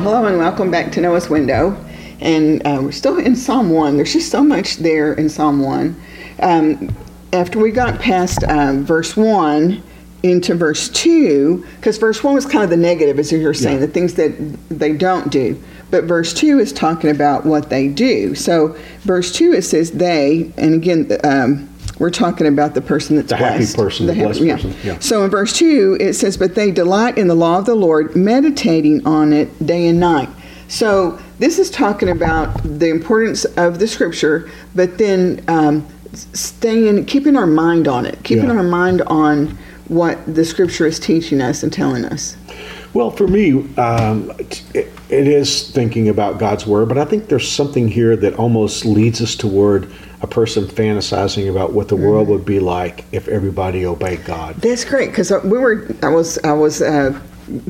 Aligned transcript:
Well, 0.00 0.14
hello 0.14 0.28
and 0.28 0.38
welcome 0.38 0.70
back 0.70 0.92
to 0.92 1.00
Noah's 1.02 1.28
Window. 1.28 1.76
And 2.20 2.66
uh, 2.66 2.80
we're 2.80 2.90
still 2.90 3.18
in 3.18 3.36
Psalm 3.36 3.68
1. 3.68 3.96
There's 3.98 4.14
just 4.14 4.30
so 4.30 4.42
much 4.42 4.76
there 4.78 5.12
in 5.12 5.28
Psalm 5.28 5.60
1. 5.60 5.94
Um, 6.40 6.96
after 7.34 7.58
we 7.58 7.70
got 7.70 8.00
past 8.00 8.42
uh, 8.44 8.72
verse 8.76 9.14
1 9.14 9.82
into 10.22 10.54
verse 10.54 10.88
2, 10.88 11.66
because 11.76 11.98
verse 11.98 12.24
1 12.24 12.32
was 12.34 12.46
kind 12.46 12.64
of 12.64 12.70
the 12.70 12.78
negative, 12.78 13.18
as 13.18 13.30
you 13.30 13.44
were 13.44 13.52
saying, 13.52 13.78
Yeah. 13.78 13.84
the 13.84 13.92
things 13.92 14.14
that 14.14 14.32
they 14.70 14.94
don't 14.94 15.30
do. 15.30 15.62
But 15.90 16.04
verse 16.04 16.32
2 16.32 16.60
is 16.60 16.72
talking 16.72 17.10
about 17.10 17.44
what 17.44 17.68
they 17.68 17.86
do. 17.86 18.34
So, 18.34 18.74
verse 19.00 19.30
2, 19.34 19.52
it 19.52 19.62
says 19.64 19.90
they, 19.90 20.50
and 20.56 20.76
again, 20.76 21.10
um, 21.24 21.69
we're 22.00 22.10
talking 22.10 22.46
about 22.46 22.74
the 22.74 22.80
person 22.80 23.14
that's 23.16 23.28
The 23.28 23.36
happy 23.36 23.66
person, 23.72 24.06
the 24.06 24.14
hap- 24.14 24.24
blessed 24.24 24.40
person, 24.40 24.74
yeah. 24.82 24.98
So 24.98 25.22
in 25.22 25.30
verse 25.30 25.52
2, 25.56 25.98
it 26.00 26.14
says, 26.14 26.36
But 26.36 26.54
they 26.54 26.70
delight 26.70 27.18
in 27.18 27.28
the 27.28 27.34
law 27.34 27.58
of 27.58 27.66
the 27.66 27.74
Lord, 27.74 28.16
meditating 28.16 29.06
on 29.06 29.32
it 29.34 29.64
day 29.64 29.86
and 29.86 30.00
night. 30.00 30.30
So 30.68 31.20
this 31.38 31.58
is 31.58 31.70
talking 31.70 32.08
about 32.08 32.62
the 32.62 32.88
importance 32.88 33.44
of 33.44 33.78
the 33.78 33.86
scripture, 33.86 34.50
but 34.74 34.96
then 34.96 35.44
um, 35.46 35.86
staying, 36.14 37.04
keeping 37.04 37.36
our 37.36 37.46
mind 37.46 37.86
on 37.86 38.06
it, 38.06 38.18
keeping 38.24 38.46
Yeah. 38.46 38.56
our 38.56 38.62
mind 38.62 39.02
on 39.02 39.58
what 39.88 40.18
the 40.32 40.44
scripture 40.44 40.86
is 40.86 40.98
teaching 40.98 41.40
us 41.42 41.62
and 41.62 41.70
telling 41.72 42.04
us. 42.06 42.36
Well, 42.94 43.10
for 43.10 43.26
me, 43.28 43.52
um, 43.76 44.32
it 45.12 45.26
is 45.26 45.70
thinking 45.70 46.08
about 46.08 46.38
God's 46.38 46.66
word, 46.66 46.88
but 46.88 46.98
I 46.98 47.04
think 47.04 47.28
there's 47.28 47.50
something 47.50 47.88
here 47.88 48.16
that 48.16 48.34
almost 48.34 48.84
leads 48.84 49.20
us 49.20 49.34
toward 49.34 49.90
a 50.22 50.26
person 50.26 50.64
fantasizing 50.64 51.50
about 51.50 51.72
what 51.72 51.88
the 51.88 51.96
world 51.96 52.24
Mm-hmm. 52.28 52.32
would 52.32 52.44
be 52.44 52.60
like 52.60 53.04
if 53.12 53.26
everybody 53.28 53.86
obeyed 53.86 54.24
God. 54.24 54.56
That's 54.56 54.84
great 54.84 55.10
because 55.10 55.32
we 55.44 55.58
were. 55.58 55.88
I 56.02 56.08
was. 56.08 56.38
I 56.44 56.52
was 56.52 56.82
uh, 56.82 57.18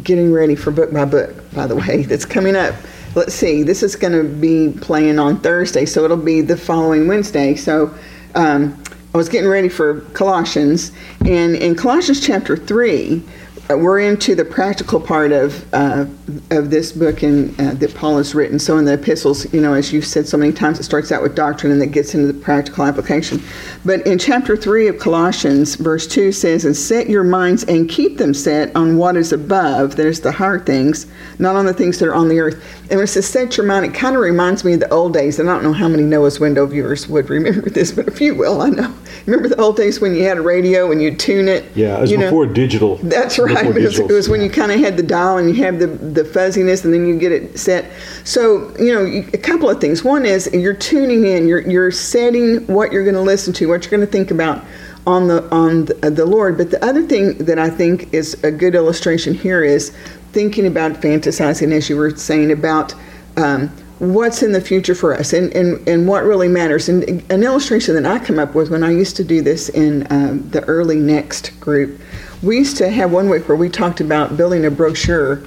getting 0.03 0.33
ready 0.33 0.55
for 0.55 0.71
book 0.71 0.93
by 0.93 1.05
book. 1.05 1.31
By 1.53 1.67
the 1.67 1.77
way, 1.77 2.03
that's 2.09 2.25
coming 2.25 2.57
up. 2.57 2.75
Let's 3.15 3.35
see. 3.35 3.63
This 3.63 3.83
is 3.83 3.97
going 3.97 4.13
to 4.13 4.25
be 4.25 4.79
playing 4.81 5.19
on 5.19 5.41
Thursday, 5.41 5.85
so 5.87 6.05
it'll 6.05 6.17
be 6.17 6.43
the 6.43 6.57
following 6.57 7.09
Wednesday. 7.09 7.55
So 7.57 7.95
um, 8.35 8.81
I 9.15 9.17
was 9.17 9.29
getting 9.29 9.51
ready 9.51 9.69
for 9.69 10.01
Colossians, 10.13 10.93
and 11.27 11.57
in 11.57 11.75
Colossians 11.75 12.25
chapter 12.25 12.57
three, 12.57 13.17
uh, 13.19 13.40
we're 13.79 14.01
into 14.01 14.35
the 14.35 14.45
practical 14.45 15.01
part 15.01 15.33
of 15.33 15.73
uh, 15.75 16.07
of 16.51 16.71
this 16.71 16.93
book 16.93 17.23
and 17.23 17.59
uh, 17.61 17.75
that 17.75 17.95
Paul 17.95 18.17
has 18.19 18.35
written. 18.35 18.59
So 18.59 18.79
in 18.79 18.85
the 18.85 18.95
epistles, 18.95 19.53
you 19.53 19.61
know, 19.61 19.75
as 19.75 19.93
you've 19.93 20.07
said 20.07 20.27
so 20.27 20.37
many 20.37 20.53
times, 20.53 20.79
it 20.79 20.85
starts 20.85 21.13
out 21.13 21.23
with 21.23 21.35
doctrine 21.35 21.73
and 21.73 21.81
then 21.81 21.91
gets 21.91 22.15
into 22.15 22.27
the 22.27 22.39
practical 22.39 22.85
application. 22.85 23.43
But 23.85 24.07
in 24.07 24.19
chapter 24.19 24.57
three 24.57 24.89
of 24.89 24.99
Colossians, 24.99 25.75
verse 25.77 26.07
two 26.07 26.33
says, 26.33 26.65
"And 26.65 26.77
set 26.77 27.09
your 27.09 27.25
minds 27.25 27.65
and 27.65 27.89
keep 27.89 28.19
them 28.19 28.35
set 28.35 28.75
on 28.75 28.97
what 28.97 29.17
is 29.17 29.33
above, 29.33 29.97
that 29.97 30.07
is 30.07 30.21
the 30.21 30.33
higher 30.33 30.59
things, 30.59 31.07
not 31.39 31.57
on 31.57 31.67
the 31.67 31.75
things 31.75 31.99
that 31.99 32.09
are 32.09 32.15
on 32.15 32.29
the 32.29 32.41
earth." 32.41 32.63
And 32.91 32.99
when 32.99 33.05
it 33.05 33.09
says 33.09 33.27
"set 33.27 33.57
your 33.57 33.67
mind," 33.67 33.85
it 33.85 33.95
kind 33.95 34.17
of 34.17 34.23
reminds 34.23 34.65
me 34.65 34.75
of 34.75 34.81
the 34.81 34.91
old 34.91 35.13
days. 35.13 35.39
And 35.39 35.49
I 35.49 35.55
don't 35.55 35.65
know 35.65 35.73
how 35.73 35.89
many 35.89 36.03
Noah's 36.03 36.41
Window 36.41 36.67
viewers 36.67 37.09
would 37.09 37.31
remember 37.31 37.69
this, 37.71 37.93
but 37.93 38.09
a 38.09 38.13
few 38.13 38.35
will. 38.35 38.63
I 38.63 38.71
know. 38.71 38.93
Remember 39.27 39.49
the 39.49 39.61
old 39.61 39.77
days 39.77 40.01
when 40.01 40.15
you 40.15 40.25
had 40.25 40.39
a 40.39 40.43
radio 40.43 40.91
and 40.91 41.03
you'd 41.03 41.19
tune 41.19 41.49
it. 41.49 41.65
Yeah, 41.75 41.99
it 41.99 42.01
was 42.01 42.11
you 42.11 42.19
know? 42.19 42.27
before 42.27 42.47
digital. 42.47 42.97
That's 42.97 43.39
right. 43.39 43.60
It 43.67 43.75
was, 43.75 43.99
it 43.99 44.13
was 44.13 44.29
when 44.29 44.41
you 44.41 44.51
kind 44.51 44.73
of 44.73 44.81
had 44.81 44.97
the 44.97 45.03
dial 45.03 45.39
and 45.39 45.49
you 45.49 45.63
have 45.65 45.79
the, 45.79 45.87
the 45.87 46.25
fuzziness 46.25 46.85
and 46.85 46.93
then 46.93 47.07
you 47.07 47.19
get 47.19 47.33
it 47.33 47.59
set. 47.59 47.91
So, 48.25 48.77
you 48.79 48.93
know, 48.93 49.05
a 49.05 49.39
couple 49.39 49.69
of 49.69 49.81
things. 49.81 50.05
One 50.05 50.25
is 50.25 50.51
you're 50.53 50.75
tuning 50.75 51.25
in, 51.27 51.47
you're, 51.49 51.63
you're 51.63 51.91
setting 51.91 52.67
what 52.67 52.93
you're 52.93 53.05
going 53.05 53.15
to 53.15 53.21
listen 53.21 53.53
to, 53.55 53.69
what 53.69 53.85
you're 53.85 53.91
going 53.91 54.07
to 54.07 54.13
think 54.13 54.31
about 54.31 54.65
on 55.07 55.29
the 55.29 55.49
on 55.51 55.87
the, 55.87 55.95
the 56.11 56.27
Lord. 56.27 56.59
But 56.59 56.71
the 56.71 56.85
other 56.85 57.03
thing 57.07 57.39
that 57.39 57.59
I 57.59 57.71
think 57.71 58.13
is 58.13 58.43
a 58.45 58.51
good 58.51 58.75
illustration 58.75 59.35
here 59.35 59.65
is 59.65 59.91
thinking 60.33 60.67
about 60.67 60.93
fantasizing, 60.93 61.73
as 61.73 61.89
you 61.89 61.97
were 61.97 62.15
saying, 62.17 62.53
about 62.53 62.95
um, 63.37 63.75
what's 64.01 64.43
in 64.43 64.53
the 64.53 64.61
future 64.61 64.95
for 64.95 65.15
us 65.15 65.35
and, 65.35 65.55
and, 65.55 65.87
and 65.87 66.09
what 66.09 66.25
really 66.25 66.49
matters. 66.49 66.89
And 66.89 67.05
an 67.31 67.43
illustration 67.43 67.95
that 67.95 68.07
I 68.07 68.25
come 68.25 68.39
up 68.39 68.55
with 68.55 68.71
when 68.71 68.83
I 68.83 68.91
used 68.91 69.15
to 69.17 69.25
do 69.25 69.43
this 69.43 69.69
in 69.69 70.07
um, 70.11 70.49
the 70.51 70.65
early 70.65 70.97
Next 70.97 71.59
group, 71.61 72.01
we 72.43 72.57
used 72.57 72.79
to 72.79 72.89
have 72.89 73.13
one 73.13 73.29
week 73.29 73.47
where 73.47 73.57
we 73.57 73.69
talked 73.69 74.01
about 74.01 74.39
building 74.39 74.65
a 74.65 74.71
brochure 74.71 75.43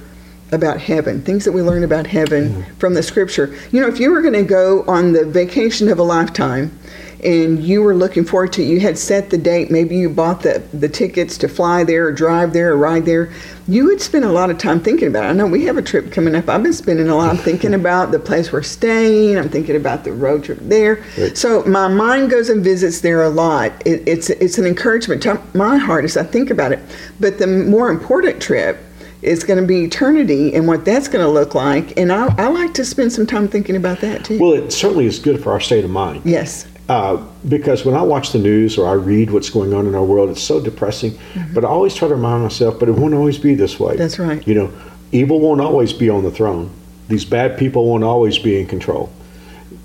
about 0.52 0.80
heaven, 0.80 1.20
things 1.20 1.44
that 1.44 1.52
we 1.52 1.62
learn 1.62 1.82
about 1.82 2.06
heaven 2.06 2.64
from 2.78 2.94
the 2.94 3.02
scripture. 3.02 3.56
You 3.72 3.80
know, 3.80 3.88
if 3.88 3.98
you 3.98 4.12
were 4.12 4.22
going 4.22 4.34
to 4.34 4.44
go 4.44 4.84
on 4.84 5.12
the 5.12 5.24
vacation 5.24 5.88
of 5.88 5.98
a 5.98 6.04
lifetime, 6.04 6.78
and 7.24 7.62
you 7.62 7.82
were 7.82 7.94
looking 7.94 8.24
forward 8.24 8.52
to 8.52 8.62
it, 8.62 8.66
you 8.66 8.80
had 8.80 8.98
set 8.98 9.30
the 9.30 9.38
date, 9.38 9.70
maybe 9.70 9.96
you 9.96 10.10
bought 10.10 10.42
the, 10.42 10.62
the 10.72 10.88
tickets 10.88 11.38
to 11.38 11.48
fly 11.48 11.82
there 11.82 12.06
or 12.06 12.12
drive 12.12 12.52
there 12.52 12.72
or 12.72 12.76
ride 12.76 13.04
there, 13.04 13.32
you 13.66 13.86
would 13.86 14.00
spend 14.00 14.24
a 14.24 14.32
lot 14.32 14.50
of 14.50 14.58
time 14.58 14.78
thinking 14.80 15.08
about 15.08 15.24
it. 15.24 15.28
I 15.28 15.32
know 15.32 15.46
we 15.46 15.64
have 15.64 15.78
a 15.78 15.82
trip 15.82 16.12
coming 16.12 16.34
up. 16.34 16.48
I've 16.48 16.62
been 16.62 16.74
spending 16.74 17.08
a 17.08 17.16
lot 17.16 17.34
of 17.34 17.42
thinking 17.42 17.72
about 17.72 18.10
the 18.10 18.18
place 18.18 18.52
we're 18.52 18.62
staying. 18.62 19.38
I'm 19.38 19.48
thinking 19.48 19.76
about 19.76 20.04
the 20.04 20.12
road 20.12 20.44
trip 20.44 20.58
there. 20.60 21.02
Right. 21.16 21.36
So 21.36 21.64
my 21.64 21.88
mind 21.88 22.30
goes 22.30 22.50
and 22.50 22.62
visits 22.62 23.00
there 23.00 23.22
a 23.22 23.30
lot. 23.30 23.72
It, 23.86 24.06
it's, 24.06 24.28
it's 24.28 24.58
an 24.58 24.66
encouragement 24.66 25.22
to 25.22 25.40
my 25.54 25.78
heart 25.78 26.04
as 26.04 26.16
I 26.16 26.24
think 26.24 26.50
about 26.50 26.72
it. 26.72 26.80
But 27.20 27.38
the 27.38 27.46
more 27.46 27.88
important 27.88 28.42
trip 28.42 28.78
is 29.22 29.42
going 29.42 29.58
to 29.58 29.66
be 29.66 29.84
eternity 29.84 30.54
and 30.54 30.68
what 30.68 30.84
that's 30.84 31.08
going 31.08 31.24
to 31.24 31.30
look 31.30 31.54
like. 31.54 31.98
And 31.98 32.12
I, 32.12 32.34
I 32.36 32.48
like 32.48 32.74
to 32.74 32.84
spend 32.84 33.12
some 33.12 33.26
time 33.26 33.48
thinking 33.48 33.76
about 33.76 34.00
that 34.00 34.26
too. 34.26 34.38
Well, 34.38 34.52
it 34.52 34.70
certainly 34.70 35.06
is 35.06 35.18
good 35.18 35.42
for 35.42 35.52
our 35.52 35.60
state 35.60 35.84
of 35.84 35.90
mind. 35.90 36.22
yes. 36.26 36.66
Uh, 36.88 37.16
because 37.48 37.84
when 37.84 37.94
I 37.94 38.02
watch 38.02 38.32
the 38.32 38.38
news 38.38 38.76
or 38.76 38.86
I 38.86 38.92
read 38.92 39.30
what's 39.30 39.48
going 39.48 39.72
on 39.72 39.86
in 39.86 39.94
our 39.94 40.04
world, 40.04 40.28
it's 40.28 40.42
so 40.42 40.60
depressing. 40.60 41.18
But 41.54 41.64
I 41.64 41.68
always 41.68 41.94
try 41.94 42.08
to 42.08 42.14
remind 42.14 42.42
myself, 42.42 42.78
but 42.78 42.88
it 42.88 42.92
won't 42.92 43.14
always 43.14 43.38
be 43.38 43.54
this 43.54 43.80
way. 43.80 43.92
Mm-hmm. 43.92 43.98
That's 43.98 44.18
right. 44.18 44.46
You 44.46 44.54
know, 44.54 44.72
evil 45.10 45.40
won't 45.40 45.62
always 45.62 45.92
be 45.92 46.10
on 46.10 46.24
the 46.24 46.30
throne. 46.30 46.70
These 47.08 47.24
bad 47.24 47.58
people 47.58 47.88
won't 47.88 48.04
always 48.04 48.38
be 48.38 48.60
in 48.60 48.66
control. 48.66 49.12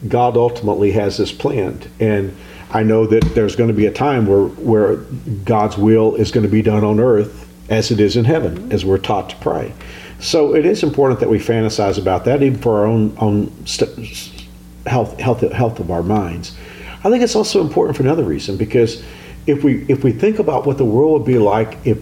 God 0.08 0.38
ultimately 0.38 0.92
has 0.92 1.18
this 1.18 1.32
planned, 1.32 1.90
and 2.00 2.36
I 2.72 2.84
know 2.84 3.06
that 3.08 3.22
there's 3.36 3.56
going 3.56 3.68
to 3.70 3.74
be 3.74 3.86
a 3.86 3.92
time 3.92 4.26
where 4.26 4.46
where 4.46 4.98
God's 5.44 5.78
will 5.78 6.16
is 6.16 6.32
going 6.32 6.46
to 6.46 6.52
be 6.52 6.62
done 6.62 6.84
on 6.86 7.00
earth 7.00 7.50
as 7.70 7.92
it 7.92 8.00
is 8.00 8.16
in 8.16 8.26
heaven, 8.26 8.72
as 8.72 8.86
we're 8.86 8.98
taught 8.98 9.30
to 9.32 9.36
pray. 9.38 9.74
So 10.20 10.56
it 10.56 10.66
is 10.66 10.84
important 10.84 11.20
that 11.22 11.30
we 11.30 11.40
fantasize 11.40 11.98
about 11.98 12.26
that, 12.26 12.42
even 12.44 12.60
for 12.60 12.80
our 12.80 12.86
own 12.86 13.16
own 13.20 13.66
st- 13.66 14.46
health 14.86 15.20
health 15.20 15.42
health 15.52 15.80
of 15.80 15.92
our 15.92 16.04
minds. 16.04 16.58
I 17.04 17.10
think 17.10 17.24
it's 17.24 17.36
also 17.36 17.62
important 17.62 17.98
for 17.98 18.04
another 18.04 18.24
reason 18.24 18.58
because 18.58 19.04
if 19.48 19.64
we 19.64 19.86
if 19.88 20.04
we 20.04 20.12
think 20.12 20.40
about 20.40 20.66
what 20.66 20.78
the 20.78 20.86
world 20.86 21.14
would 21.14 21.26
be 21.26 21.38
like 21.38 21.78
if 21.86 21.98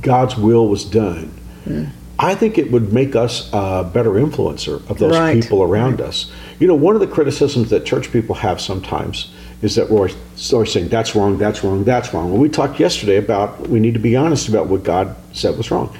God's 0.00 0.36
will 0.36 0.68
was 0.68 0.84
done, 0.84 1.26
hmm. 1.64 1.84
I 2.18 2.34
think 2.34 2.58
it 2.58 2.70
would 2.70 2.92
make 2.92 3.16
us 3.16 3.48
a 3.52 3.88
better 3.92 4.10
influencer 4.12 4.88
of 4.88 4.98
those 4.98 5.12
Right. 5.12 5.42
people 5.42 5.62
around 5.62 6.00
us. 6.00 6.30
You 6.60 6.66
know, 6.66 6.74
one 6.74 6.94
of 6.94 7.00
the 7.00 7.06
criticisms 7.06 7.70
that 7.70 7.84
church 7.84 8.12
people 8.12 8.36
have 8.36 8.60
sometimes 8.60 9.32
is 9.62 9.76
that 9.76 9.88
we're 9.88 10.10
always 10.52 10.72
saying 10.72 10.88
that's 10.88 11.14
wrong, 11.14 11.38
that's 11.38 11.62
wrong, 11.64 11.84
that's 11.84 12.12
wrong. 12.12 12.30
Well, 12.32 12.40
we 12.40 12.48
talked 12.48 12.80
yesterday 12.80 13.16
about 13.16 13.68
we 13.68 13.80
need 13.80 13.94
to 13.94 14.00
be 14.00 14.16
honest 14.16 14.48
about 14.48 14.66
what 14.66 14.82
God 14.82 15.16
said 15.32 15.56
was 15.56 15.70
wrong. 15.70 15.96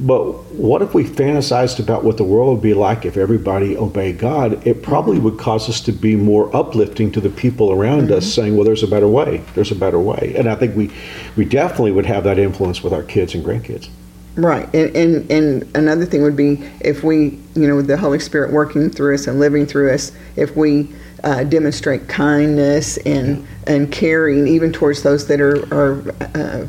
But 0.00 0.22
what 0.54 0.80
if 0.80 0.94
we 0.94 1.04
fantasized 1.04 1.78
about 1.78 2.04
what 2.04 2.16
the 2.16 2.24
world 2.24 2.54
would 2.54 2.62
be 2.62 2.72
like 2.72 3.04
if 3.04 3.18
everybody 3.18 3.76
obeyed 3.76 4.18
God? 4.18 4.66
It 4.66 4.82
probably 4.82 5.18
would 5.18 5.38
cause 5.38 5.68
us 5.68 5.80
to 5.82 5.92
be 5.92 6.16
more 6.16 6.54
uplifting 6.56 7.12
to 7.12 7.20
the 7.20 7.28
people 7.28 7.70
around 7.70 8.10
us, 8.10 8.24
mm-hmm. 8.24 8.40
saying, 8.40 8.56
"Well, 8.56 8.64
there's 8.64 8.82
a 8.82 8.88
better 8.88 9.08
way. 9.08 9.42
There's 9.54 9.70
a 9.70 9.76
better 9.76 9.98
way." 9.98 10.34
And 10.36 10.48
I 10.48 10.54
think 10.54 10.74
we, 10.74 10.90
we 11.36 11.44
definitely 11.44 11.92
would 11.92 12.06
have 12.06 12.24
that 12.24 12.38
influence 12.38 12.82
with 12.82 12.94
our 12.94 13.02
kids 13.02 13.34
and 13.34 13.44
grandkids. 13.44 13.88
Right, 14.36 14.72
and, 14.74 14.96
and 14.96 15.30
and 15.30 15.76
another 15.76 16.06
thing 16.06 16.22
would 16.22 16.36
be 16.36 16.66
if 16.80 17.02
we, 17.02 17.38
you 17.54 17.68
know, 17.68 17.76
with 17.76 17.88
the 17.88 17.96
Holy 17.96 18.20
Spirit 18.20 18.52
working 18.52 18.88
through 18.88 19.14
us 19.14 19.26
and 19.26 19.38
living 19.38 19.66
through 19.66 19.92
us, 19.92 20.12
if 20.36 20.56
we 20.56 20.88
uh, 21.24 21.44
demonstrate 21.44 22.08
kindness 22.08 22.96
and 22.98 23.46
and 23.66 23.92
caring 23.92 24.46
even 24.46 24.72
towards 24.72 25.02
those 25.02 25.26
that 25.26 25.40
are 25.40 25.58
are 25.72 26.14
uh, 26.34 26.66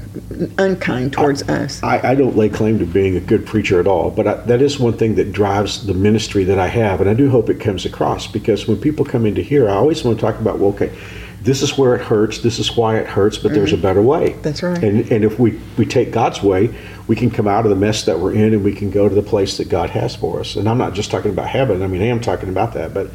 unkind 0.57 1.13
towards 1.13 1.43
us. 1.43 1.81
I, 1.83 2.11
I 2.11 2.15
don't 2.15 2.35
lay 2.35 2.49
claim 2.49 2.79
to 2.79 2.85
being 2.85 3.15
a 3.15 3.19
good 3.19 3.45
preacher 3.45 3.79
at 3.79 3.87
all, 3.87 4.11
but 4.11 4.27
I, 4.27 4.33
that 4.35 4.61
is 4.61 4.79
one 4.79 4.93
thing 4.93 5.15
that 5.15 5.31
drives 5.31 5.85
the 5.85 5.93
ministry 5.93 6.43
that 6.45 6.59
I 6.59 6.67
have, 6.67 7.01
and 7.01 7.09
I 7.09 7.13
do 7.13 7.29
hope 7.29 7.49
it 7.49 7.59
comes 7.59 7.85
across 7.85 8.27
because 8.27 8.67
when 8.67 8.79
people 8.79 9.05
come 9.05 9.25
into 9.25 9.41
here, 9.41 9.69
I 9.69 9.73
always 9.73 10.03
want 10.03 10.19
to 10.19 10.25
talk 10.25 10.39
about, 10.39 10.59
well, 10.59 10.71
okay, 10.71 10.91
this 11.41 11.63
is 11.63 11.75
where 11.77 11.95
it 11.95 12.01
hurts, 12.01 12.39
this 12.39 12.59
is 12.59 12.77
why 12.77 12.97
it 12.97 13.07
hurts, 13.07 13.37
but 13.37 13.51
there's 13.51 13.73
a 13.73 13.77
better 13.77 14.01
way. 14.01 14.33
That's 14.43 14.61
right. 14.61 14.81
And 14.83 15.11
and 15.11 15.23
if 15.23 15.39
we 15.39 15.59
we 15.77 15.85
take 15.85 16.11
God's 16.11 16.43
way, 16.43 16.73
we 17.07 17.15
can 17.15 17.31
come 17.31 17.47
out 17.47 17.65
of 17.65 17.71
the 17.71 17.75
mess 17.75 18.03
that 18.05 18.19
we're 18.19 18.33
in, 18.33 18.53
and 18.53 18.63
we 18.63 18.73
can 18.73 18.91
go 18.91 19.09
to 19.09 19.15
the 19.15 19.23
place 19.23 19.57
that 19.57 19.67
God 19.67 19.89
has 19.89 20.15
for 20.15 20.39
us. 20.39 20.55
And 20.55 20.69
I'm 20.69 20.77
not 20.77 20.93
just 20.93 21.09
talking 21.09 21.31
about 21.31 21.47
heaven. 21.47 21.81
I 21.81 21.87
mean, 21.87 22.01
I 22.01 22.07
am 22.07 22.21
talking 22.21 22.49
about 22.49 22.73
that, 22.73 22.93
but 22.93 23.09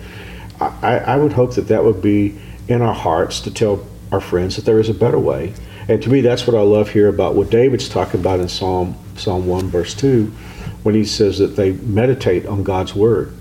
I, 0.61 0.99
I 0.99 1.17
would 1.17 1.33
hope 1.33 1.55
that 1.55 1.69
that 1.69 1.85
would 1.85 2.03
be 2.03 2.39
in 2.69 2.83
our 2.83 2.95
hearts 2.95 3.41
to 3.43 3.51
tell 3.51 3.87
our 4.13 4.21
friends 4.21 4.57
that 4.57 4.65
there 4.65 4.79
is 4.79 4.89
a 4.89 4.95
better 4.95 5.19
way. 5.19 5.53
And 5.89 6.03
to 6.03 6.11
me, 6.11 6.21
that's 6.21 6.47
what 6.47 6.57
I 6.57 6.63
love 6.63 6.91
here 6.91 7.09
about 7.09 7.35
what 7.35 7.51
David's 7.51 7.89
talking 7.89 8.21
about 8.21 8.41
in 8.41 8.49
Psalm 8.49 8.97
Psalm 9.17 9.47
one 9.47 9.69
verse 9.69 9.95
two, 9.95 10.27
when 10.83 10.95
he 10.95 11.05
says 11.05 11.39
that 11.39 11.57
they 11.57 11.73
meditate 11.73 12.45
on 12.47 12.63
God's 12.63 12.95
word 12.95 13.33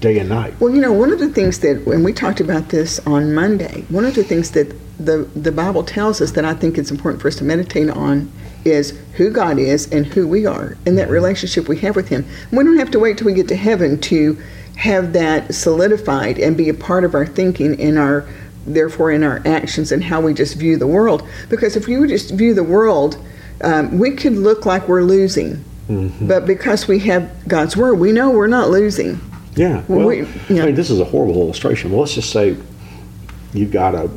day 0.00 0.18
and 0.18 0.28
night. 0.28 0.54
Well, 0.60 0.74
you 0.74 0.80
know, 0.80 0.92
one 0.92 1.10
of 1.10 1.18
the 1.18 1.28
things 1.28 1.60
that, 1.60 1.86
and 1.86 2.04
we 2.04 2.12
talked 2.12 2.40
about 2.40 2.68
this 2.68 2.98
on 3.06 3.34
Monday, 3.34 3.84
one 3.88 4.04
of 4.04 4.14
the 4.14 4.22
things 4.22 4.50
that 4.52 4.74
the, 4.98 5.28
the 5.34 5.52
Bible 5.52 5.82
tells 5.82 6.20
us 6.20 6.32
that 6.32 6.44
I 6.44 6.54
think 6.54 6.78
it's 6.78 6.90
important 6.90 7.22
for 7.22 7.28
us 7.28 7.36
to 7.36 7.44
meditate 7.44 7.90
on 7.90 8.30
is 8.64 8.98
who 9.14 9.30
God 9.30 9.58
is 9.58 9.90
and 9.92 10.06
who 10.06 10.26
we 10.26 10.44
are 10.44 10.76
and 10.86 10.98
that 10.98 11.04
mm-hmm. 11.04 11.12
relationship 11.12 11.68
we 11.68 11.78
have 11.78 11.96
with 11.96 12.08
Him. 12.08 12.26
We 12.50 12.64
don't 12.64 12.78
have 12.78 12.90
to 12.92 12.98
wait 12.98 13.18
till 13.18 13.26
we 13.26 13.32
get 13.32 13.48
to 13.48 13.56
heaven 13.56 14.00
to 14.02 14.38
have 14.76 15.12
that 15.14 15.54
solidified 15.54 16.38
and 16.38 16.56
be 16.56 16.68
a 16.68 16.74
part 16.74 17.04
of 17.04 17.14
our 17.14 17.26
thinking 17.26 17.80
and 17.80 17.98
our, 17.98 18.28
therefore, 18.66 19.10
in 19.10 19.24
our 19.24 19.42
actions 19.44 19.90
and 19.90 20.04
how 20.04 20.20
we 20.20 20.34
just 20.34 20.54
view 20.56 20.76
the 20.76 20.86
world. 20.86 21.26
Because 21.48 21.76
if 21.76 21.88
you 21.88 22.06
just 22.06 22.30
view 22.32 22.54
the 22.54 22.62
world, 22.64 23.18
um, 23.62 23.98
we 23.98 24.12
could 24.12 24.34
look 24.34 24.66
like 24.66 24.86
we're 24.86 25.02
losing. 25.02 25.64
Mm-hmm. 25.88 26.28
But 26.28 26.46
because 26.46 26.86
we 26.88 26.98
have 27.00 27.30
God's 27.48 27.76
Word, 27.76 27.94
we 27.94 28.12
know 28.12 28.30
we're 28.30 28.48
not 28.48 28.70
losing. 28.70 29.20
Yeah. 29.54 29.82
Well, 29.88 30.06
we- 30.06 30.26
yeah. 30.48 30.64
I 30.64 30.66
mean, 30.66 30.74
this 30.74 30.90
is 30.90 31.00
a 31.00 31.04
horrible 31.04 31.40
illustration. 31.40 31.90
Well, 31.90 32.00
let's 32.00 32.14
just 32.14 32.30
say 32.30 32.56
you've 33.54 33.70
got 33.70 33.94
a 33.94 34.10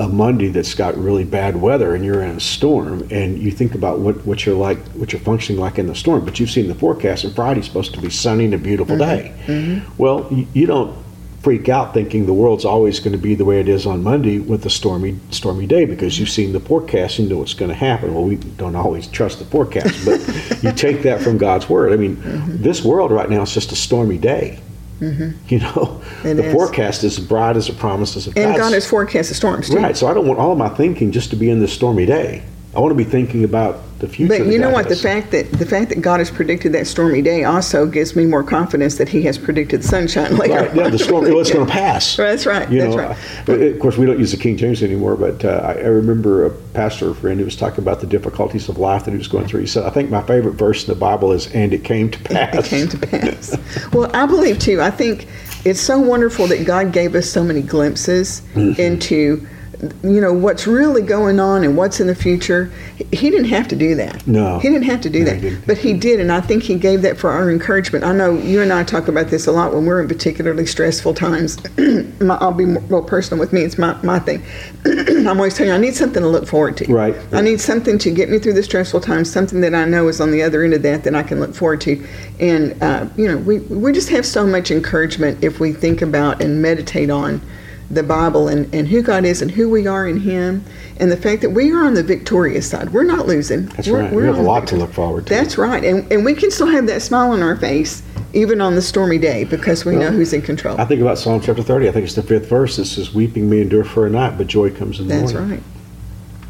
a 0.00 0.08
Monday 0.08 0.48
that's 0.48 0.74
got 0.74 0.96
really 0.96 1.24
bad 1.24 1.54
weather 1.60 1.94
and 1.94 2.02
you're 2.04 2.22
in 2.22 2.30
a 2.36 2.40
storm 2.40 3.06
and 3.10 3.38
you 3.38 3.50
think 3.50 3.74
about 3.74 3.98
what, 4.00 4.16
what 4.26 4.44
you're 4.46 4.56
like 4.56 4.78
what 4.94 5.12
you're 5.12 5.20
functioning 5.20 5.60
like 5.60 5.78
in 5.78 5.86
the 5.86 5.94
storm 5.94 6.24
but 6.24 6.40
you've 6.40 6.50
seen 6.50 6.66
the 6.68 6.74
forecast 6.74 7.22
and 7.24 7.34
Friday's 7.36 7.66
supposed 7.66 7.92
to 7.94 8.00
be 8.00 8.08
sunny 8.10 8.46
and 8.46 8.54
a 8.54 8.58
beautiful 8.58 8.96
Mm-hmm. 8.96 9.78
day. 9.78 9.82
Well 9.98 10.26
you, 10.30 10.46
you 10.54 10.66
don't 10.66 10.96
freak 11.42 11.68
out 11.68 11.94
thinking 11.94 12.26
the 12.26 12.32
world's 12.34 12.64
always 12.64 12.98
going 12.98 13.12
to 13.12 13.18
be 13.18 13.34
the 13.34 13.44
way 13.44 13.60
it 13.60 13.68
is 13.68 13.86
on 13.86 14.02
Monday 14.02 14.38
with 14.38 14.64
a 14.66 14.70
stormy 14.70 15.18
stormy 15.30 15.66
day 15.66 15.84
because 15.84 16.18
you've 16.18 16.28
seen 16.30 16.52
the 16.52 16.60
forecast 16.60 17.18
and 17.18 17.28
you 17.28 17.34
know 17.34 17.40
what's 17.40 17.54
going 17.54 17.70
to 17.70 17.74
happen. 17.74 18.14
Well 18.14 18.24
we 18.24 18.36
don't 18.36 18.76
always 18.76 19.06
trust 19.06 19.38
the 19.38 19.44
forecast 19.44 20.04
but 20.06 20.62
you 20.62 20.72
take 20.72 21.02
that 21.02 21.20
from 21.22 21.36
God's 21.38 21.68
word. 21.68 21.92
I 21.92 21.96
mean 21.96 22.16
Mm-hmm. 22.16 22.62
this 22.62 22.82
world 22.84 23.10
right 23.10 23.28
now 23.28 23.42
is 23.42 23.52
just 23.52 23.70
a 23.72 23.76
stormy 23.76 24.16
day 24.18 24.60
Mm-hmm. 25.00 25.30
you 25.48 25.58
know 25.60 26.00
It 26.24 26.34
the 26.34 26.44
is. 26.44 26.52
forecast 26.52 27.04
is 27.04 27.18
bright 27.18 27.56
as 27.56 27.66
the 27.68 27.72
promises 27.72 28.26
of 28.26 28.34
God. 28.34 28.44
And 28.44 28.56
God 28.56 28.72
has 28.74 28.86
forecasted 28.86 29.36
storms 29.36 29.68
too. 29.68 29.76
Right. 29.76 29.96
So 29.96 30.06
I 30.06 30.14
don't 30.14 30.26
want 30.26 30.38
all 30.38 30.52
of 30.52 30.58
my 30.58 30.68
thinking 30.68 31.10
just 31.10 31.30
to 31.30 31.36
be 31.36 31.48
in 31.50 31.58
this 31.60 31.72
stormy 31.72 32.06
day. 32.06 32.42
I 32.74 32.78
want 32.78 32.92
to 32.92 32.94
be 32.96 33.02
thinking 33.04 33.42
about 33.42 33.80
the 33.98 34.06
future. 34.08 34.38
But 34.38 34.46
you 34.46 34.58
know 34.58 34.70
what? 34.70 34.88
The 34.88 34.94
fact 34.96 35.32
that 35.32 35.50
the 35.50 35.66
fact 35.66 35.88
that 35.88 36.00
God 36.00 36.20
has 36.20 36.30
predicted 36.30 36.72
that 36.72 36.86
stormy 36.86 37.20
day 37.20 37.42
also 37.42 37.84
gives 37.84 38.14
me 38.14 38.24
more 38.26 38.44
confidence 38.44 38.96
that 38.98 39.08
He 39.08 39.22
has 39.22 39.36
predicted 39.38 39.84
sunshine 39.84 40.36
later. 40.38 40.54
Right. 40.54 40.74
Yeah, 40.76 40.88
the 40.88 40.98
storm. 40.98 41.24
well, 41.24 41.40
it's 41.40 41.50
going 41.50 41.66
to 41.66 41.72
pass. 41.72 42.16
That's 42.16 42.46
right. 42.46 42.70
You 42.70 42.80
That's 42.82 42.94
know, 43.48 43.56
right. 43.58 43.60
of 43.74 43.80
course, 43.80 43.96
we 43.96 44.06
don't 44.06 44.20
use 44.20 44.30
the 44.30 44.36
King 44.36 44.56
James 44.56 44.84
anymore, 44.84 45.16
but 45.16 45.44
uh, 45.44 45.48
I, 45.64 45.72
I 45.80 45.86
remember 45.86 46.46
a 46.46 46.50
pastor 46.50 47.12
friend 47.12 47.40
who 47.40 47.44
was 47.44 47.56
talking 47.56 47.82
about 47.82 48.00
the 48.00 48.06
difficulties 48.06 48.68
of 48.68 48.78
life 48.78 49.04
that 49.04 49.10
he 49.10 49.18
was 49.18 49.28
going 49.28 49.48
through. 49.48 49.60
He 49.62 49.66
said, 49.66 49.84
"I 49.84 49.90
think 49.90 50.08
my 50.08 50.22
favorite 50.22 50.52
verse 50.54 50.86
in 50.86 50.94
the 50.94 50.98
Bible 51.00 51.32
is, 51.32 51.52
and 51.52 51.74
it 51.74 51.82
came 51.82 52.08
to 52.10 52.18
pass." 52.24 52.54
It 52.54 52.64
came 52.66 52.88
to 52.88 52.98
pass. 52.98 53.56
well, 53.92 54.08
I 54.14 54.26
believe 54.26 54.60
too. 54.60 54.80
I 54.80 54.90
think 54.92 55.26
it's 55.64 55.80
so 55.80 55.98
wonderful 55.98 56.46
that 56.46 56.64
God 56.64 56.92
gave 56.92 57.16
us 57.16 57.28
so 57.28 57.42
many 57.42 57.62
glimpses 57.62 58.42
Mm-hmm. 58.54 58.80
into, 58.80 59.46
you 60.02 60.20
know, 60.20 60.32
what's 60.32 60.66
really 60.66 61.02
going 61.02 61.40
on 61.40 61.64
and 61.64 61.76
what's 61.76 62.00
in 62.00 62.06
the 62.06 62.14
future. 62.14 62.70
He 63.12 63.30
didn't 63.30 63.46
have 63.46 63.68
to 63.68 63.76
do 63.76 63.94
that. 63.94 64.26
No. 64.26 64.58
he 64.58 64.68
didn't 64.68 64.84
have 64.84 65.00
to 65.02 65.10
do 65.10 65.20
No, 65.20 65.24
that, 65.26 65.42
he 65.42 65.56
but 65.66 65.78
he 65.78 65.94
did, 65.94 66.20
and 66.20 66.30
I 66.30 66.40
think 66.40 66.62
he 66.62 66.74
gave 66.74 67.02
that 67.02 67.16
for 67.18 67.30
our 67.30 67.50
encouragement. 67.50 68.04
I 68.04 68.12
know 68.12 68.34
you 68.36 68.60
and 68.60 68.72
I 68.72 68.84
talk 68.84 69.08
about 69.08 69.28
this 69.28 69.46
a 69.46 69.52
lot 69.52 69.72
when 69.72 69.86
we're 69.86 70.00
in 70.02 70.08
particularly 70.08 70.66
stressful 70.66 71.14
times. 71.14 71.58
my, 72.20 72.36
I'll 72.36 72.52
be 72.52 72.66
more, 72.66 72.82
more 72.82 73.02
personal 73.02 73.40
with 73.40 73.52
me. 73.52 73.62
It's 73.62 73.78
my 73.78 73.94
my 74.02 74.18
thing. 74.18 74.42
I'm 74.84 75.28
always 75.28 75.54
telling 75.54 75.70
you, 75.70 75.74
I 75.74 75.78
need 75.78 75.94
something 75.94 76.22
to 76.22 76.28
look 76.28 76.46
forward 76.46 76.76
to. 76.78 76.92
Right. 76.92 77.16
I 77.32 77.40
need 77.40 77.60
something 77.60 77.98
to 77.98 78.10
get 78.10 78.28
me 78.28 78.38
through 78.38 78.54
the 78.54 78.62
stressful 78.62 79.00
times, 79.00 79.30
something 79.30 79.60
that 79.62 79.74
I 79.74 79.84
know 79.84 80.08
is 80.08 80.20
on 80.20 80.30
the 80.30 80.42
other 80.42 80.62
end 80.62 80.74
of 80.74 80.82
that 80.82 81.04
that 81.04 81.14
I 81.14 81.22
can 81.22 81.40
look 81.40 81.54
forward 81.54 81.80
to. 81.82 82.06
And, 82.38 82.80
uh, 82.82 83.06
you 83.16 83.26
know, 83.26 83.38
we, 83.38 83.60
we 83.60 83.92
just 83.92 84.08
have 84.10 84.26
so 84.26 84.46
much 84.46 84.70
encouragement 84.70 85.42
if 85.42 85.60
we 85.60 85.72
think 85.72 86.02
about 86.02 86.42
and 86.42 86.60
meditate 86.62 87.10
on 87.10 87.40
the 87.90 88.02
Bible 88.02 88.48
and, 88.48 88.72
and 88.74 88.86
who 88.86 89.02
God 89.02 89.24
is 89.24 89.42
and 89.42 89.50
who 89.50 89.68
we 89.68 89.86
are 89.86 90.06
in 90.06 90.20
Him 90.20 90.64
and 90.98 91.10
the 91.10 91.16
fact 91.16 91.42
that 91.42 91.50
we 91.50 91.72
are 91.72 91.84
on 91.84 91.94
the 91.94 92.02
victorious 92.02 92.68
side. 92.70 92.90
We're 92.90 93.02
not 93.04 93.26
losing. 93.26 93.66
That's 93.66 93.88
We're- 93.88 94.04
right. 94.04 94.12
we're 94.12 94.20
we 94.22 94.26
have 94.28 94.38
a 94.38 94.42
lot 94.42 94.66
to 94.68 94.76
look 94.76 94.92
forward 94.92 95.26
to. 95.26 95.34
That's 95.34 95.58
right. 95.58 95.84
And, 95.84 96.10
and 96.12 96.24
we 96.24 96.34
can 96.34 96.50
still 96.50 96.68
have 96.68 96.86
that 96.86 97.02
smile 97.02 97.32
on 97.32 97.42
our 97.42 97.56
face 97.56 98.02
even 98.32 98.60
on 98.60 98.76
the 98.76 98.82
stormy 98.82 99.18
day 99.18 99.44
because 99.44 99.84
we 99.84 99.96
know 99.96 100.10
who's 100.10 100.32
in 100.32 100.42
control. 100.42 100.80
I 100.80 100.84
think 100.84 101.00
about 101.00 101.18
Psalm 101.18 101.40
chapter 101.40 101.62
30. 101.62 101.88
I 101.88 101.92
think 101.92 102.04
it's 102.04 102.14
the 102.14 102.22
fifth 102.22 102.48
verse. 102.48 102.78
It 102.78 102.84
says, 102.84 103.12
"Weeping 103.12 103.50
may 103.50 103.60
endure 103.60 103.82
for 103.82 104.06
a 104.06 104.10
night, 104.10 104.38
but 104.38 104.46
joy 104.46 104.70
comes 104.70 105.00
in 105.00 105.08
the 105.08 105.14
That's 105.14 105.32
morning." 105.32 105.50
That's 105.50 105.62
right. 105.62 105.79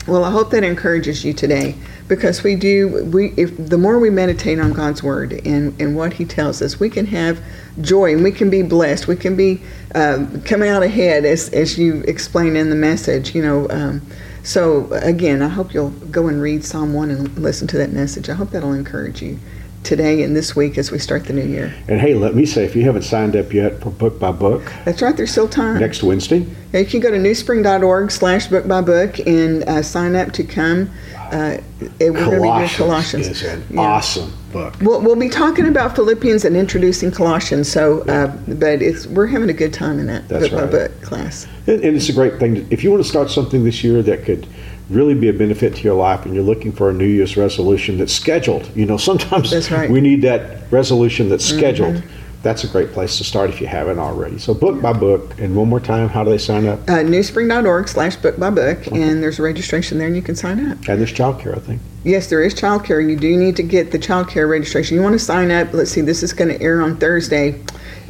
Well, 0.07 0.25
I 0.25 0.31
hope 0.31 0.51
that 0.51 0.65
encourages 0.65 1.25
you 1.25 1.35
today 1.35 1.75
because 2.09 2.43
we 2.43 2.57
do 2.57 3.05
we 3.13 3.35
if 3.37 3.55
the 3.57 3.77
more 3.77 3.99
we 3.99 4.09
meditate 4.09 4.59
on 4.59 4.73
God's 4.73 5.03
word 5.03 5.33
and 5.47 5.79
and 5.81 5.95
what 5.95 6.15
He 6.15 6.25
tells 6.25 6.63
us, 6.63 6.81
we 6.81 6.89
can 6.89 7.07
have 7.07 7.43
joy 7.81 8.15
and 8.15 8.25
we 8.25 8.33
can 8.33 8.49
be 8.49 8.63
blessed. 8.63 9.07
We 9.07 9.17
can 9.17 9.37
be 9.37 9.63
um, 9.95 10.41
coming 10.43 10.71
out 10.71 10.83
ahead 10.83 11.25
as 11.25 11.51
as 11.51 11.79
you 11.79 12.01
explain 12.09 12.57
in 12.57 12.71
the 12.71 12.77
message. 12.77 13.35
You 13.35 13.43
know. 13.43 13.69
Um, 13.71 14.03
so 14.43 14.91
again, 14.95 15.43
I 15.43 15.49
hope 15.49 15.75
you'll 15.75 15.91
go 15.91 16.29
and 16.29 16.41
read 16.41 16.65
Psalm 16.65 16.95
one 16.95 17.11
and 17.11 17.39
listen 17.39 17.69
to 17.69 17.77
that 17.77 17.93
message. 17.93 18.31
I 18.31 18.35
hope 18.35 18.51
that'll 18.51 18.73
encourage 18.73 19.21
you 19.21 19.39
today 19.83 20.23
and 20.23 20.37
this 20.37 20.55
week 20.55 20.77
as 20.79 20.91
we 20.91 20.99
start 20.99 21.25
the 21.25 21.33
new 21.33 21.45
year. 21.45 21.75
And 21.89 22.01
hey, 22.01 22.15
let 22.15 22.35
me 22.35 22.45
say, 22.45 22.65
if 22.65 22.77
you 22.77 22.83
haven't 22.83 23.03
signed 23.03 23.35
up 23.35 23.53
yet 23.53 23.81
for 23.81 23.91
Book 23.91 24.19
by 24.19 24.31
Book 24.33 24.71
That's 24.85 25.01
right. 25.03 25.17
There's 25.17 25.31
still 25.31 25.49
time. 25.49 25.81
next 25.81 26.03
Wednesday, 26.03 26.47
Yeah, 26.73 26.81
You 26.81 26.87
can 26.87 27.01
go 27.01 27.11
to 27.11 27.17
newspring.org 27.17 28.11
slash 28.11 28.49
book 28.49 28.69
by 28.69 28.83
book 28.83 29.19
and 29.27 29.63
uh, 29.65 29.83
sign 29.83 30.17
up 30.17 30.33
to 30.33 30.45
come. 30.45 30.91
Uh, 31.33 31.59
it- 31.99 32.11
we're 32.11 32.25
going 32.25 32.31
to 32.31 32.31
be 32.31 32.49
doing 32.49 32.69
Colossians, 32.69 32.77
Colossians. 32.77 33.29
is 33.29 33.43
an 33.43 33.63
Yeah. 33.71 33.81
awesome 33.81 34.33
book. 34.53 34.75
We'll, 34.83 35.01
we'll 35.01 35.17
be 35.17 35.29
talking 35.29 35.67
about 35.67 35.95
Philippians 35.97 36.45
and 36.45 36.57
introducing 36.57 37.11
Colossians. 37.11 37.71
So, 37.71 38.01
uh, 38.03 38.27
but 38.49 38.83
it's 38.83 39.07
we're 39.07 39.29
having 39.29 39.49
a 39.49 39.53
good 39.55 39.73
time 39.73 39.99
in 39.99 40.07
that 40.09 40.29
That's 40.29 40.49
book 40.49 40.61
right. 40.61 40.71
by 40.71 40.79
book 40.89 41.03
class. 41.03 41.47
And, 41.67 41.83
and 41.85 41.97
it's 41.97 42.09
a 42.09 42.13
great 42.13 42.39
thing. 42.39 42.57
To, 42.57 42.67
if 42.73 42.83
you 42.85 42.91
want 42.91 43.03
to 43.03 43.09
start 43.09 43.31
something 43.31 43.65
this 43.65 43.83
year 43.85 44.03
that 44.03 44.25
could 44.25 44.47
really 44.91 45.15
be 45.15 45.29
a 45.29 45.33
benefit 45.33 45.77
to 45.77 45.83
your 45.83 45.95
life 45.95 46.27
and 46.27 46.35
you're 46.35 46.45
looking 46.45 46.73
for 46.73 46.91
a 46.91 46.93
New 46.93 47.07
Year's 47.07 47.37
resolution 47.37 47.99
that's 47.99 48.13
scheduled, 48.13 48.69
you 48.77 48.85
know, 48.85 48.97
sometimes 49.11 49.51
That's 49.51 49.71
right. 49.71 49.85
Mm-hmm. 49.85 49.93
we 49.93 50.01
need 50.01 50.23
that 50.23 50.71
resolution 50.71 51.29
that's 51.29 51.45
scheduled. 51.45 52.03
That's 52.43 52.65
a 52.65 52.69
great 52.69 52.93
place 52.93 53.19
to 53.19 53.25
start 53.25 53.51
if 53.51 53.61
you 53.61 53.67
haven't 53.67 53.99
already. 53.99 54.39
So, 54.39 54.55
book 54.55 54.81
by 54.81 54.95
book. 54.95 55.39
And 55.39 55.55
one 55.55 55.69
more 55.69 55.81
time, 55.81 56.09
how 56.09 56.25
do 56.25 56.31
they 56.31 56.39
sign 56.39 56.67
up? 56.67 56.79
Uh, 56.89 57.03
newspring.org 57.03 57.87
slash 57.87 58.17
book 58.17 58.39
by 58.39 58.49
book, 58.49 58.87
and 58.93 59.23
there's 59.23 59.39
a 59.39 59.43
registration 59.43 59.99
there, 59.99 60.07
and 60.07 60.17
you 60.17 60.23
can 60.23 60.35
sign 60.35 60.71
up. 60.71 60.79
And 60.89 60.99
there's 61.01 61.13
childcare, 61.13 61.55
I 61.57 61.61
think. 61.61 61.83
Yes, 62.03 62.29
there 62.29 62.43
is 62.43 62.55
childcare. 62.55 63.07
You 63.07 63.17
do 63.17 63.37
need 63.37 63.57
to 63.57 63.63
get 63.63 63.93
the 63.93 63.99
childcare 63.99 64.49
registration. 64.49 64.97
You 64.97 65.03
want 65.03 65.13
to 65.13 65.19
sign 65.19 65.51
up. 65.51 65.75
Let's 65.75 65.91
see, 65.91 66.01
this 66.01 66.23
is 66.23 66.33
going 66.33 66.49
to 66.49 66.61
air 66.63 66.81
on 66.81 66.97
Thursday. 66.97 67.61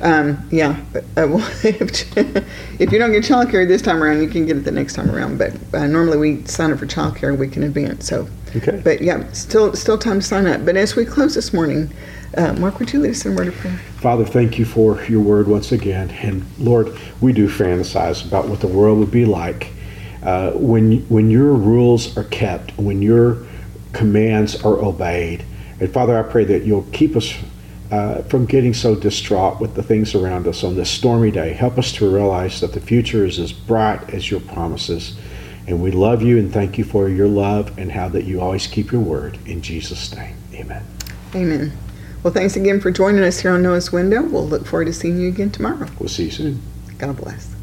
Um, 0.00 0.48
yeah, 0.52 0.80
uh, 0.94 1.00
well, 1.28 1.46
if, 1.64 2.16
if 2.80 2.92
you 2.92 2.98
don't 2.98 3.10
get 3.10 3.24
childcare 3.24 3.66
this 3.66 3.82
time 3.82 4.00
around, 4.02 4.22
you 4.22 4.28
can 4.28 4.46
get 4.46 4.56
it 4.56 4.60
the 4.64 4.70
next 4.70 4.94
time 4.94 5.10
around. 5.10 5.38
But 5.38 5.52
uh, 5.74 5.88
normally 5.88 6.18
we 6.18 6.46
sign 6.46 6.70
up 6.72 6.78
for 6.78 6.86
childcare 6.86 7.32
a 7.32 7.34
week 7.34 7.56
in 7.56 7.64
advance. 7.64 8.06
So, 8.06 8.28
Okay. 8.56 8.80
but 8.82 9.00
yeah, 9.00 9.30
still 9.32 9.74
still 9.74 9.98
time 9.98 10.20
to 10.20 10.26
sign 10.26 10.46
up. 10.46 10.64
But 10.64 10.76
as 10.76 10.96
we 10.96 11.04
close 11.04 11.34
this 11.34 11.52
morning, 11.52 11.92
uh, 12.36 12.52
Mark, 12.54 12.78
would 12.78 12.92
you 12.92 13.00
lead 13.00 13.10
us 13.10 13.26
in 13.26 13.32
a 13.32 13.36
word 13.36 13.48
of 13.48 13.54
prayer? 13.54 13.76
Father, 13.96 14.24
thank 14.24 14.58
you 14.58 14.64
for 14.64 15.02
your 15.04 15.20
word 15.20 15.48
once 15.48 15.72
again. 15.72 16.10
And 16.10 16.44
Lord, 16.58 16.96
we 17.20 17.32
do 17.32 17.48
fantasize 17.48 18.26
about 18.26 18.48
what 18.48 18.60
the 18.60 18.68
world 18.68 18.98
would 18.98 19.10
be 19.10 19.24
like 19.24 19.72
uh, 20.22 20.52
when 20.52 21.00
when 21.08 21.30
your 21.30 21.52
rules 21.52 22.16
are 22.16 22.24
kept, 22.24 22.76
when 22.78 23.02
your 23.02 23.38
commands 23.92 24.62
are 24.64 24.78
obeyed. 24.78 25.44
And 25.80 25.92
Father, 25.92 26.18
I 26.18 26.30
pray 26.30 26.44
that 26.44 26.64
you'll 26.64 26.86
keep 26.92 27.16
us 27.16 27.34
uh, 27.90 28.22
from 28.22 28.46
getting 28.46 28.74
so 28.74 28.94
distraught 28.94 29.60
with 29.60 29.74
the 29.74 29.82
things 29.82 30.14
around 30.14 30.46
us 30.46 30.62
on 30.62 30.76
this 30.76 30.90
stormy 30.90 31.30
day. 31.30 31.52
Help 31.52 31.78
us 31.78 31.92
to 31.92 32.08
realize 32.08 32.60
that 32.60 32.72
the 32.72 32.80
future 32.80 33.24
is 33.24 33.38
as 33.38 33.52
bright 33.52 34.14
as 34.14 34.30
your 34.30 34.40
promises. 34.40 35.16
And 35.66 35.82
we 35.82 35.90
love 35.90 36.22
you 36.22 36.38
and 36.38 36.52
thank 36.52 36.78
you 36.78 36.84
for 36.84 37.08
your 37.08 37.28
love 37.28 37.76
and 37.78 37.90
how 37.90 38.08
that 38.10 38.24
you 38.24 38.40
always 38.40 38.66
keep 38.66 38.92
your 38.92 39.00
word. 39.00 39.38
In 39.46 39.62
Jesus' 39.62 40.14
name, 40.14 40.36
amen. 40.54 40.84
Amen. 41.34 41.72
Well, 42.22 42.34
thanks 42.34 42.54
again 42.54 42.80
for 42.80 42.90
joining 42.90 43.22
us 43.22 43.40
here 43.40 43.50
on 43.50 43.62
Noah's 43.62 43.92
Window. 43.92 44.22
We'll 44.22 44.46
look 44.46 44.66
forward 44.66 44.86
to 44.86 44.92
seeing 44.92 45.18
you 45.18 45.28
again 45.28 45.50
tomorrow. 45.50 45.88
We'll 45.98 46.10
see 46.10 46.24
you 46.24 46.30
soon. 46.30 46.62
God 46.98 47.16
bless. 47.16 47.54